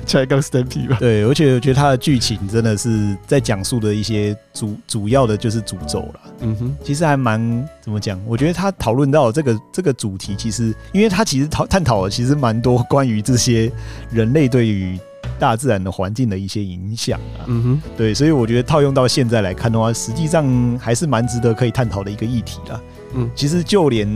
[0.07, 0.97] Trigun Stampede 吧。
[0.99, 6.19] 对，而且我觉得他的剧情真的是在讲述的一些主主要的就是诅咒了。
[6.39, 7.39] 嗯哼，其实还蛮
[7.81, 8.19] 怎么讲？
[8.25, 13.71] 我觉得他讨论到这个这个主题，其实因为他其实讨探讨了其实蛮多关于这些
[14.09, 14.99] 人类对于
[15.37, 17.45] 大自然的环境的一些影响啊。
[17.45, 22.81] 嗯哼，对，所以我觉得套用到现在来看的话，实际上还是蛮值得可以探讨的一个议题啦。
[23.15, 24.07] 嗯，其实就连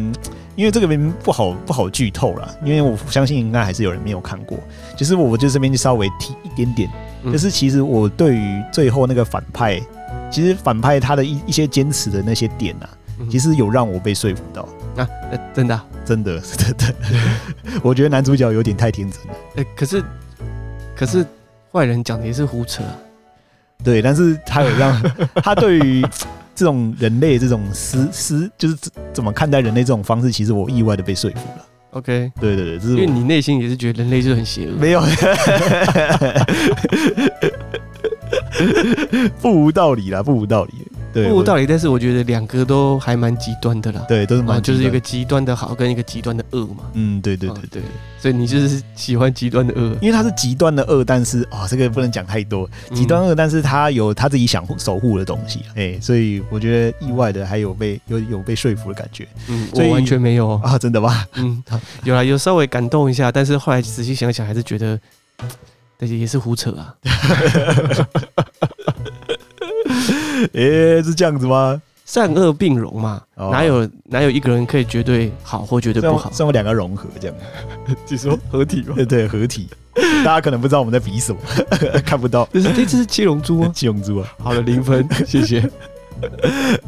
[0.55, 4.57] 因为这个边不好不好剧透了，因为我相信应该还是有人没有看过。
[4.97, 6.89] 其实我就这边就稍微提一点点，
[7.31, 9.81] 就是其实我对于最后那个反派，
[10.29, 12.89] 其实反派他的一一些坚持的那些点啊，
[13.31, 15.07] 其实有让我被说服到啊，
[15.53, 16.93] 真的真的是真的，
[17.81, 19.33] 我觉得男主角有点太天真了。
[19.55, 20.03] 哎，可是
[20.93, 21.25] 可是
[21.71, 22.83] 坏人讲的也是胡扯，
[23.81, 25.01] 对，但是他有让
[25.41, 26.05] 他对于。
[26.59, 28.75] 这种人类这种思思，就是
[29.13, 31.65] 怎么看待人类这种方式，其实我意外的被说服了。
[31.91, 34.73] OK，对对对，因为你内心也是觉得人类就很邪恶。
[34.77, 34.99] 没有，
[39.41, 40.73] 不无道理啦，不无道理。
[41.13, 44.05] 对，不无道理，但是我觉得两个都还蛮极端的啦。
[44.07, 46.83] 对，都是蛮，就是一个极端的好跟一个极端的恶嘛。
[46.93, 47.81] 嗯，对对对对，
[48.19, 52.69] 所以你就是喜欢极端的恶，因为他是极端的恶，但是啊，这个不能讲太多。
[52.93, 59.27] 极端恶，但是他有他自己想守护的东西，哎，所以我觉得意外的还有被有有被说服的感觉。
[59.47, 61.25] 嗯，我完全没有啊，真的吗？
[61.35, 61.63] 嗯，
[62.03, 64.99] 有啦，有稍微感动一下，但是后来仔细想想，还是觉得，
[65.97, 66.93] 但是也是胡扯啊。
[70.53, 71.81] 哎、欸，是这样子吗？
[72.05, 76.31] 善恶并容嘛，哦、哪有哪有一个人可以绝对好或绝对不好？
[76.31, 77.35] 算我两个融合这样，
[78.05, 78.95] 就说合体嘛。
[78.95, 79.67] 对对，合体。
[80.23, 81.39] 大家可能不知道我们在比什么，
[82.03, 82.47] 看不到。
[82.51, 83.71] 这是这次是七龙珠吗？
[83.75, 84.33] 七龙珠啊。
[84.39, 85.69] 好了，零分，谢谢。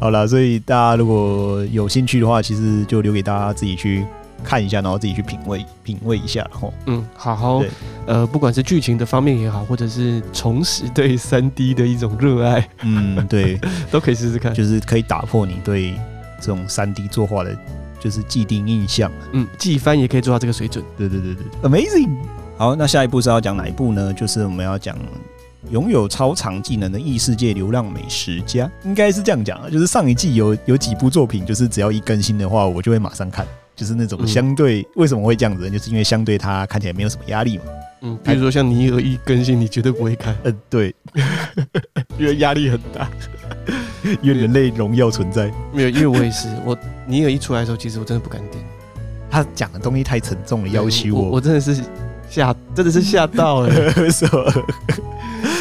[0.00, 4.04] 好了，所以大家如果有兴趣的话，其实就留给大家自己去。
[4.42, 6.72] 看一下，然后自己去品味品味一下，吼。
[6.86, 7.70] 嗯，好好，对
[8.06, 13.58] 呃，不管是剧情的方面也好，或者是重拾对三 D 的一种热爱，嗯，对，
[13.90, 15.94] 都可以试试看，就是可以打破你对
[16.40, 17.56] 这种三 D 作画的，
[18.00, 19.10] 就是既定印象。
[19.32, 20.84] 嗯，季帆也可以做到这个水准。
[20.98, 22.10] 对对对对，Amazing。
[22.58, 24.12] 好，那下一步是要讲哪一部呢？
[24.12, 24.96] 就是我们要讲
[25.70, 29.70] 拥有超长技能的异世界流浪美食家，应该是这样讲啊。
[29.70, 33.46] 就是上一季有有几部作品，就是只要一更新的话，我就会马上看。
[33.74, 35.70] 就是那种相对为什么会这样子呢？
[35.70, 37.64] 就是因为相对它看起来没有什么压力嘛。
[38.02, 40.36] 嗯，比如说像尼尔一更新，你绝对不会看。
[40.42, 40.94] 嗯，对，
[42.18, 43.08] 因为压力很大，
[44.20, 45.52] 因为人类荣耀存在。
[45.72, 48.64] 没有，因为我也是，我尼尔一出来的时候，其实我真的不敢点。
[49.30, 51.80] 他讲的东西太沉重了，要挟我，我真的是
[52.28, 53.70] 吓，真的是吓到了。
[54.10, 54.64] 什么？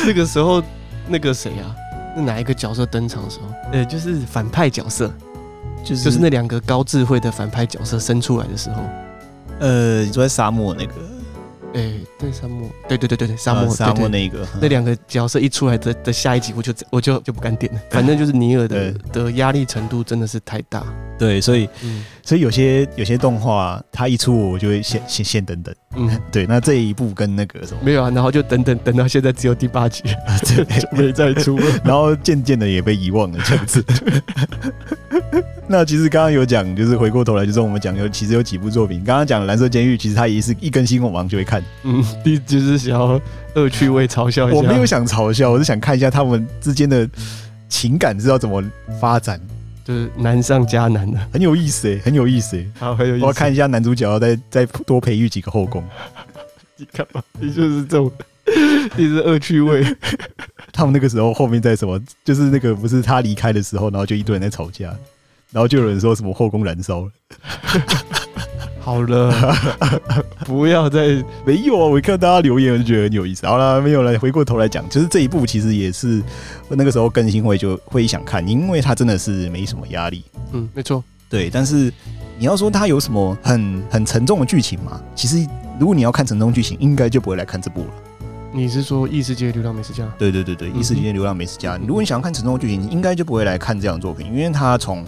[0.06, 0.64] 那个时候，
[1.08, 1.76] 那个谁啊？
[2.16, 3.46] 那哪一个角色登场的时候？
[3.72, 5.14] 呃，就是反派角色。
[5.84, 8.82] 就是就是那两个高智慧的反派角色生出来的时候，
[9.60, 10.94] 呃，你说在沙漠那个，
[11.74, 17.80] 哎、欸，对沙漠，对对对对对沙漠、呃、沙漠那个，那两个角色一出来的的下一集，我就我就就不敢点了。
[17.90, 20.84] 反正就是尼尔的的压力程度真的是太大，
[21.22, 26.48] 对，所以、嗯、所以有些有些动画它一出，我就会先先先等等，嗯， 对。
[26.48, 30.02] 那这一部跟那个什么没有啊，然后就等等等到现在只有第八集，
[30.44, 33.86] 就没再出了，然后渐渐的也被遗忘了这样子。
[35.68, 39.04] 那其实刚刚有讲，就是回过头来，就是我们讲有其实有几部作品。
[39.04, 41.64] 刚刚讲《蓝色监狱》，其实它也是一更新，我马上就会看。
[41.84, 43.22] 嗯，第就是想要
[43.54, 44.58] 恶趣味嘲笑一下。
[44.58, 47.08] 我没有想嘲笑，我是想看一下他们之间的
[47.70, 48.62] 情感是要怎么
[49.00, 49.40] 发展，
[49.84, 52.66] 就是难上加难的，很有意思哎，很有意思哎。
[52.80, 53.26] 好，很有意思。
[53.26, 55.84] 我要看一下男主角要再再多培育几个后宫。
[56.78, 58.12] 你看嘛，你就是这种，
[58.96, 59.84] 你是恶趣味。
[60.72, 62.00] 他们那个时候后面在什么？
[62.24, 64.88] 就是那个不是他离开的时候，然后就一堆人在吵架，
[65.52, 67.12] 然后就有人说什么后宫燃烧了。
[68.82, 69.32] 好了，
[70.44, 71.86] 不要再没有啊！
[71.86, 73.46] 我一看大家留言，我就觉得很有意思。
[73.46, 74.18] 好了，没有了。
[74.18, 76.22] 回过头来讲，就是这一部其实也是
[76.68, 80.26] 那个时候更新会就会想看，因为它真的是没什么压力。
[80.52, 81.04] 嗯，没错。
[81.30, 81.94] 对，但是
[82.40, 85.00] 你要说它有什么很很沉重的剧情嘛？
[85.16, 85.48] 其实
[85.80, 87.88] 如果你要看沉重剧情，应该就不会来看这部了。
[88.52, 90.04] 你是说异世界流浪美食家？
[90.18, 91.80] 对对对对，异世界流浪美食家。
[91.88, 95.06] 如果你想要看沉重剧情，你应该就不会来看这样的作品，因为它从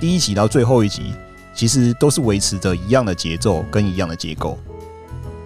[0.00, 1.14] 第一集到最后一集，
[1.58, 4.56] 其实都是维持着一样的节奏跟一样的结构。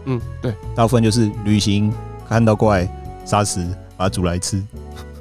[0.05, 1.91] 嗯，对，大部分就是旅行，
[2.29, 2.87] 看到怪，
[3.25, 4.63] 杀死，把它煮来吃。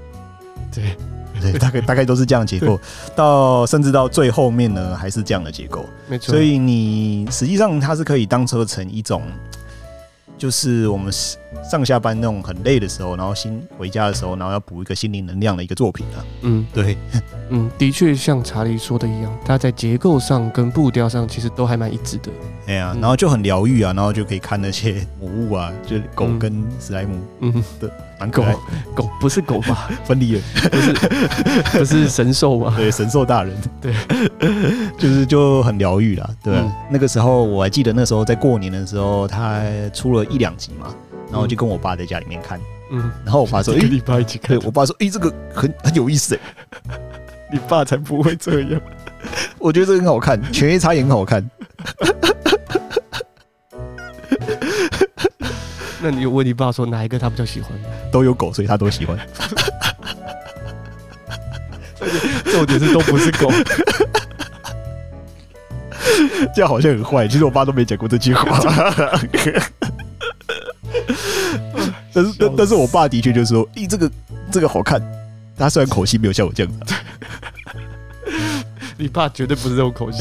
[0.70, 0.98] 对
[1.40, 2.78] 对，大概大概都是这样的结构，
[3.16, 5.86] 到甚至到最后面呢，还是这样的结构。
[6.10, 9.24] 没错，所以你实际上它是可以当车成一种。
[10.38, 11.14] 就是我们
[11.64, 16.24] 上下班那种很累的时候，然后新回家的时候，然后要补一个心灵能量的一个作品啊。
[16.42, 16.98] 嗯，对，
[17.50, 22.32] 嗯，的确像查理说的一样，它在结构上跟步调上其实都还蛮一致的。
[22.68, 28.56] 哎呀，然后就很疗愈啊，然后就可以看那些魔物啊， 就狗跟史莱姆，嗯，对，蛮可爱。
[28.96, 29.90] 狗不是狗吧？
[30.06, 30.94] 分离了，不是
[31.80, 32.74] 不是神兽吗？
[32.78, 33.94] 对，神兽大人，对，
[34.98, 36.30] 就是就很疗愈啦。
[36.44, 36.56] 对，
[36.90, 39.62] 那个时候我还记得，那时候在过年的时候，他
[39.94, 40.22] 出了。
[40.32, 40.94] 一两集嘛，
[41.32, 42.60] 然后就跟我爸在家里面看，
[42.92, 46.40] 嗯，然后我爸说：“跟你爸一起看。”我爸说：“哎，这个很很有意思哎。”
[47.52, 48.80] 你爸才不会这样，
[49.60, 51.50] 我觉得这个很好看，《犬夜叉》也很好看。
[56.02, 57.72] 那你有问你爸说哪一个他比较喜欢？
[58.12, 59.18] 都有狗，所以他都喜欢。
[62.46, 63.52] 重点是都不是狗，
[66.56, 67.28] 这样好像很坏。
[67.28, 68.60] 其实我爸都没讲过这句话。
[72.14, 74.12] 但是但但是我爸的确就是说，咦，这个
[74.52, 75.02] 这个好看。
[75.58, 76.96] 他虽然口气没有像我这样子，
[78.98, 80.18] 你爸绝对不是这种口气。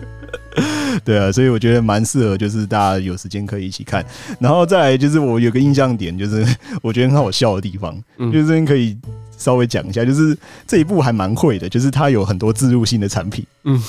[1.04, 4.02] 对啊，所以我觉得蛮适合，就是大家有时间可以一起看。
[4.38, 6.46] 然后再来就是我有个印象点，就是
[6.80, 8.96] 我觉得很好笑的地方，嗯、就是这边可以
[9.36, 10.36] 稍微讲一下，就是
[10.66, 13.44] 这一部还蛮会的，就是它有很多自入性的产品。
[13.64, 13.82] 嗯，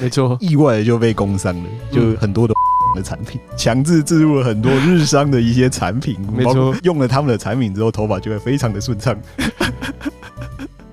[0.00, 2.54] 没错，意外的就被工伤了，就很多的
[2.94, 9.16] 的产品强制置入了很多日商的一些产品， 没错，用了他们的产品之后，头发就会非常的顺畅。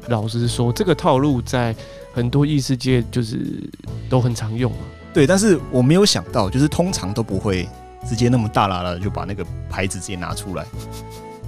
[0.07, 1.75] 老实说，这个套路在
[2.13, 3.61] 很多异世界就是
[4.09, 4.79] 都很常用啊。
[5.13, 7.67] 对，但是我没有想到，就是通常都不会
[8.07, 10.65] 直接那么大喇喇的就把那个牌子直接拿出来。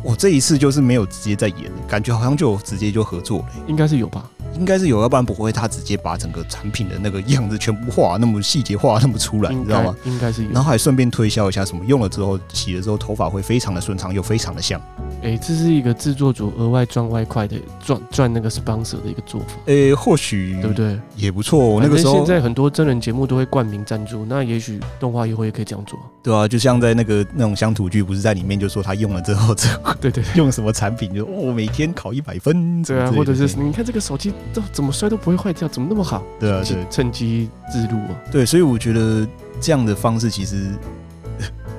[0.01, 3.45] 我这一次就是没有直接在演，感觉好像就直接就合作了。
[3.67, 4.29] 应该是有吧。
[4.55, 9.95] 应该是有，要不然不会他直接把整个产品的那个样子全部画那么细节画那么出来，你知道吗？
[10.05, 10.49] 应该是有。
[10.51, 14.79] 然后还顺便推销一下什么用了之后洗了之后头发会非常的顺畅又非常的像。
[15.21, 19.47] 哎、欸，这是一个制作组额外赚外快的赚赚那个 sponsor 的一个做法。
[19.65, 20.99] 哎、欸，或许对不对？
[21.15, 21.79] 也不错。
[21.81, 25.99] 那个时候现在很多真人节目都会冠名赞助，那也许动画也会也可以这样做。
[26.23, 32.81] 对啊，就像在那个那种乡土剧，不是在里面就说他用了之后，之后 对，对对，用什么产品就哦每天考一百分。
[32.83, 36.23] 对啊，或者是你看这个手机都怎么摔都不会坏掉，怎么那么好？
[36.39, 38.15] 对啊，对，趁机自入啊。
[38.31, 39.27] 对，所以我觉得
[39.61, 40.71] 这样的方式其实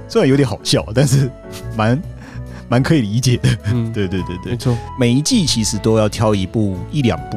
[0.08, 1.30] 虽然有点好笑，但是
[1.76, 2.00] 蛮。
[2.70, 4.78] 蛮可以理解的，嗯， 对对对对，没错。
[4.96, 7.36] 每一季其实都要挑一部一两部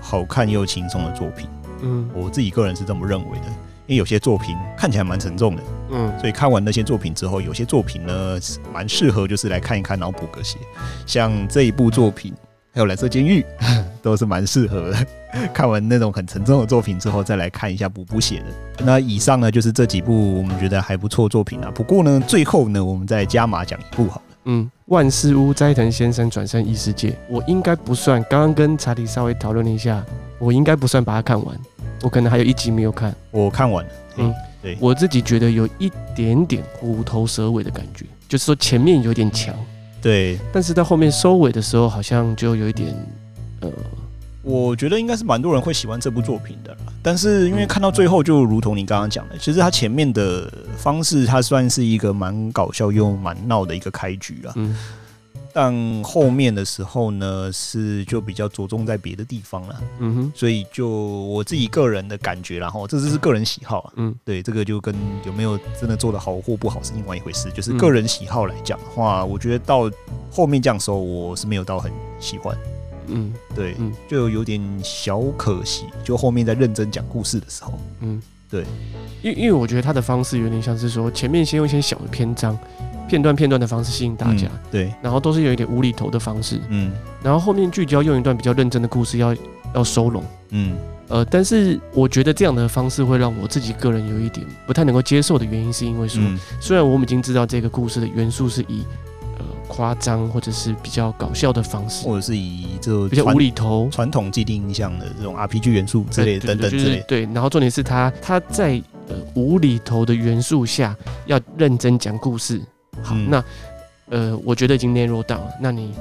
[0.00, 1.48] 好看又轻松的作品，
[1.82, 3.46] 嗯，我自己个人是这么认为的。
[3.86, 5.62] 因为有些作品看起来蛮沉重的，
[5.92, 8.36] 嗯，所以看完那些作品之后，有些作品呢
[8.72, 10.58] 蛮适合就是来看一看，然后补个血。
[11.06, 12.34] 像这一部作品，
[12.72, 13.46] 还有《蓝色监狱》，
[14.04, 15.06] 都是蛮适合的。
[15.54, 18.84] 看完那种很沉重的作品之后，再来看一下补补写的。
[18.84, 21.72] 那以上呢就是这几部我们觉得还不错作品啊。
[21.74, 24.22] 不过呢，最后呢，我们再加码讲一部好了。
[24.44, 28.22] 嗯，万事屋斋藤先生转身异世界，我应该不算。
[28.28, 30.04] 刚刚跟查理稍微讨论了一下，
[30.38, 31.58] 我应该不算把它看完，
[32.02, 33.14] 我可能还有一集没有看。
[33.30, 39.54] 我看完了，嗯，对，我自己觉得有一点点虎头蛇尾的感觉，就是说前面有点强，
[40.02, 42.94] 对，但是到后面收尾的时候，好像就有一点，
[43.68, 43.72] 呃。
[44.46, 54.52] 我觉得应该是蛮多人会喜欢这部作品的啦，但是因为看到最后，就如同你刚刚讲的，其实它前面的方式，它算是一个蛮搞笑又蛮闹的一个开局啦。
[54.56, 54.76] 嗯，
[55.50, 55.72] 但
[56.04, 59.80] 后面的时候呢，是就比较着重在别的地方了。
[60.00, 63.92] 嗯哼，所以就我自己个人的感觉，然后这只是个人喜好啊。
[63.96, 64.94] 嗯，对，这个就跟
[65.24, 67.50] 有没有真的做的好或不好是另外一回事。
[67.52, 69.90] 就是个人喜好来讲的话，我觉得到
[70.30, 71.90] 后面这样说，我是没有到很
[72.20, 72.54] 喜欢。
[73.08, 78.64] 嗯，对，嗯，就有点小可惜，就后面在认真讲故事的时候，嗯，对，
[79.22, 82.58] 因因为我觉得他的方式有点像是说，前面先用一些小的篇章、
[83.08, 86.92] 片段、片段的方式吸引大家，嗯，对，然后都是有一点无厘头的方式，嗯，
[87.22, 89.34] 然后后面聚焦用一段比较认真的故事要
[89.74, 90.76] 要收拢，嗯，
[91.08, 98.84] 呃，但是我觉得这样的方式会让我自己个人有一点不太能够接受的原因，是因为说，嗯，虽然我们已经知道这个故事的元素是以。
[99.74, 110.96] 夸张或者是比较搞笑的方式，或者是以这种比较无厘头、传统既定印象的这种 RPG 元素之类等等之类，对，对，然后重点是他他在呃无厘头的元素下
[111.26, 112.60] 要认真讲故事。
[113.02, 113.44] 好，嗯、那
[114.10, 115.92] 呃，我觉得已经 narrow down 了，那你。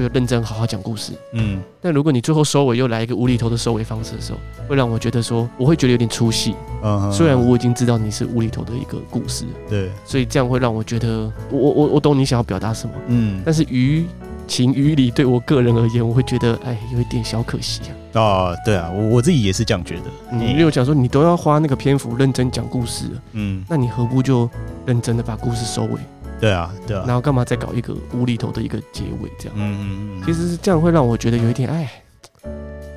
[0.00, 4.38] 就认真好好讲故事，嗯，但如果你最后收尾又来一个无厘头的收尾方式的时候，
[4.68, 6.54] 会让我觉得说，我会觉得有点出戏。
[6.82, 14.04] 嗯，虽然我已经知道你是无厘头的一个故事，对，所以这样会让我觉得，我我我懂你想要表达什么，嗯，但是于
[14.46, 18.20] 情于理，对我个人而言，我会觉得，哎，有一点小可惜啊。
[18.20, 20.02] 啊，对啊，我我自己也是这样觉得。
[20.32, 24.50] 嗯，因为我讲说，你都要花那个篇幅认真讲故事，嗯，那你何不就
[24.84, 26.00] 认真的把故事收尾？
[26.40, 29.30] 对啊，对啊，然后干嘛再搞一个无厘头的一个结尾？
[29.38, 31.90] 这样，嗯嗯嗯，其实是这样会让我觉得有一点哎，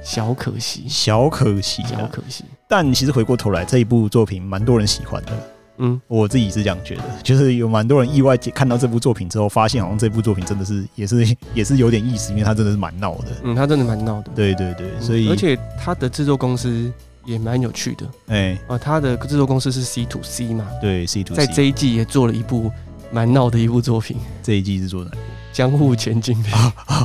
[0.01, 2.45] 小可惜，小可惜，小可惜。
[2.69, 5.31] 但其实回过头来，这一部作品蛮多人喜欢的，
[5.77, 16.91] 嗯，我自己是这样觉得，就是有蛮多人意外看到这部作品之后，发现好像这部作品真的是也是也是有点意思，因为它真的是蛮闹的，嗯，它真的蛮闹的，对对对，所以而且它的制作公司
[17.25, 22.71] 也蛮有趣的，哎，啊，它的制作公司是 C to C 嘛，对，C to C，在这一季也做了一部。
[23.13, 25.11] 蛮闹的一部作品，这一季是做的
[25.53, 26.49] 江户前进的，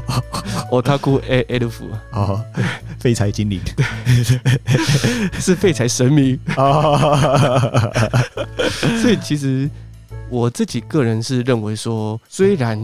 [0.73, 2.43] 哦，他哭 A F 啊，
[2.99, 3.61] 废柴精灵，
[5.39, 6.41] 是废柴神明。
[9.03, 9.69] 所以其实
[10.31, 12.79] 我自己个人是认为说，虽然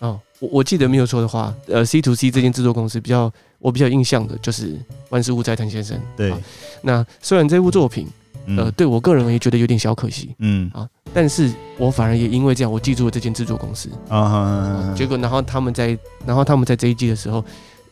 [0.00, 4.76] 哦，我我记得没有错的话，呃，C to C 这间制作公司比较我比较印象的就是
[5.10, 6.34] 万事屋斋藤先生，对，
[6.82, 8.08] 那虽然这部作品。
[8.46, 17.44] 呃，对我个人而言觉得有点小可惜，嗯啊，但是我反而也因为这样，我记住了这间制作公司啊，结果然后他们在，然后他们在这一季的时候，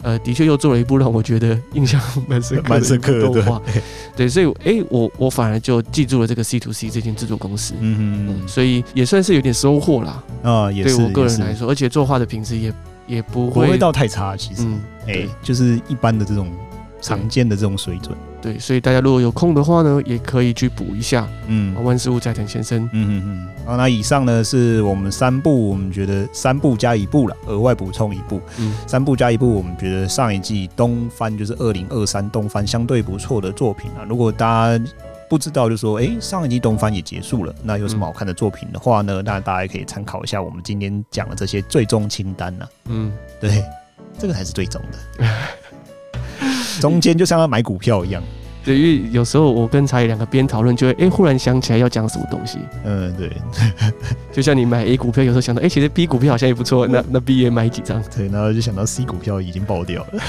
[0.03, 3.63] 呃，的确又做了一部让我觉得印象蛮深刻、 蛮深刻的动画。
[4.17, 7.75] 对，所以哎、欸，我我反而就记住了这个 C to C 这间制作公司。
[7.81, 7.97] 嗯
[8.29, 10.23] 嗯嗯，所以也算是有点收获啦。
[10.43, 10.97] 啊，也是。
[10.97, 12.75] 对我个人来说，而且作画的品质也
[13.07, 14.67] 也不会，不会到太差，其实。
[15.07, 16.53] 哎、就是一般的这种
[17.03, 18.17] 常见的这种水准。
[18.41, 21.29] 对，所以大家如果有空的话呢，也可以去补一下。
[21.47, 22.83] 嗯，万事屋斋藤先生。
[22.93, 23.49] 嗯嗯嗯。
[23.67, 28.41] 好，那以上呢是我们三部，我们觉得三部加一部了，额外补充一部。
[28.59, 34.07] 嗯，三部加一部，我们觉得上一季东番就是二零二三东番相对不错的作品啊。
[34.09, 34.85] 如果大家
[35.31, 39.23] 不知道，就说哎、欸，上一季东翻也结束了，那有什么好看的作品的话呢？
[39.25, 42.87] 那大家可以参考一下我们今天讲的这些最终清单呢、啊。
[42.87, 43.65] 嗯，对，
[44.19, 45.25] 这个才是最终的。
[46.81, 48.23] 中间就像要买股票一样，
[48.65, 52.59] 对，因为有时候我跟茶野两个边讨论，就会哎，忽然想起来要讲什么东西。
[52.85, 53.31] 嗯，对，
[54.33, 58.03] 就像你买 A 股票，有时候想到哎，其实 B 股票好像也不错，那那 B 也买几张。
[58.17, 60.21] 对，然后就想到 C 股票已经爆掉了，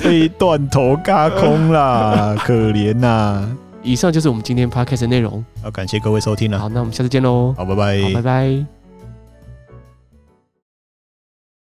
[0.02, 3.48] 被断头轧空啦， 可怜呐。
[3.82, 6.58] 以上就是我们今天 Podcast 的内容，好，感谢各位收听了。
[6.58, 7.54] 好，那我们下次见喽。
[7.56, 8.02] 好，拜拜。
[8.02, 8.73] 好，拜拜。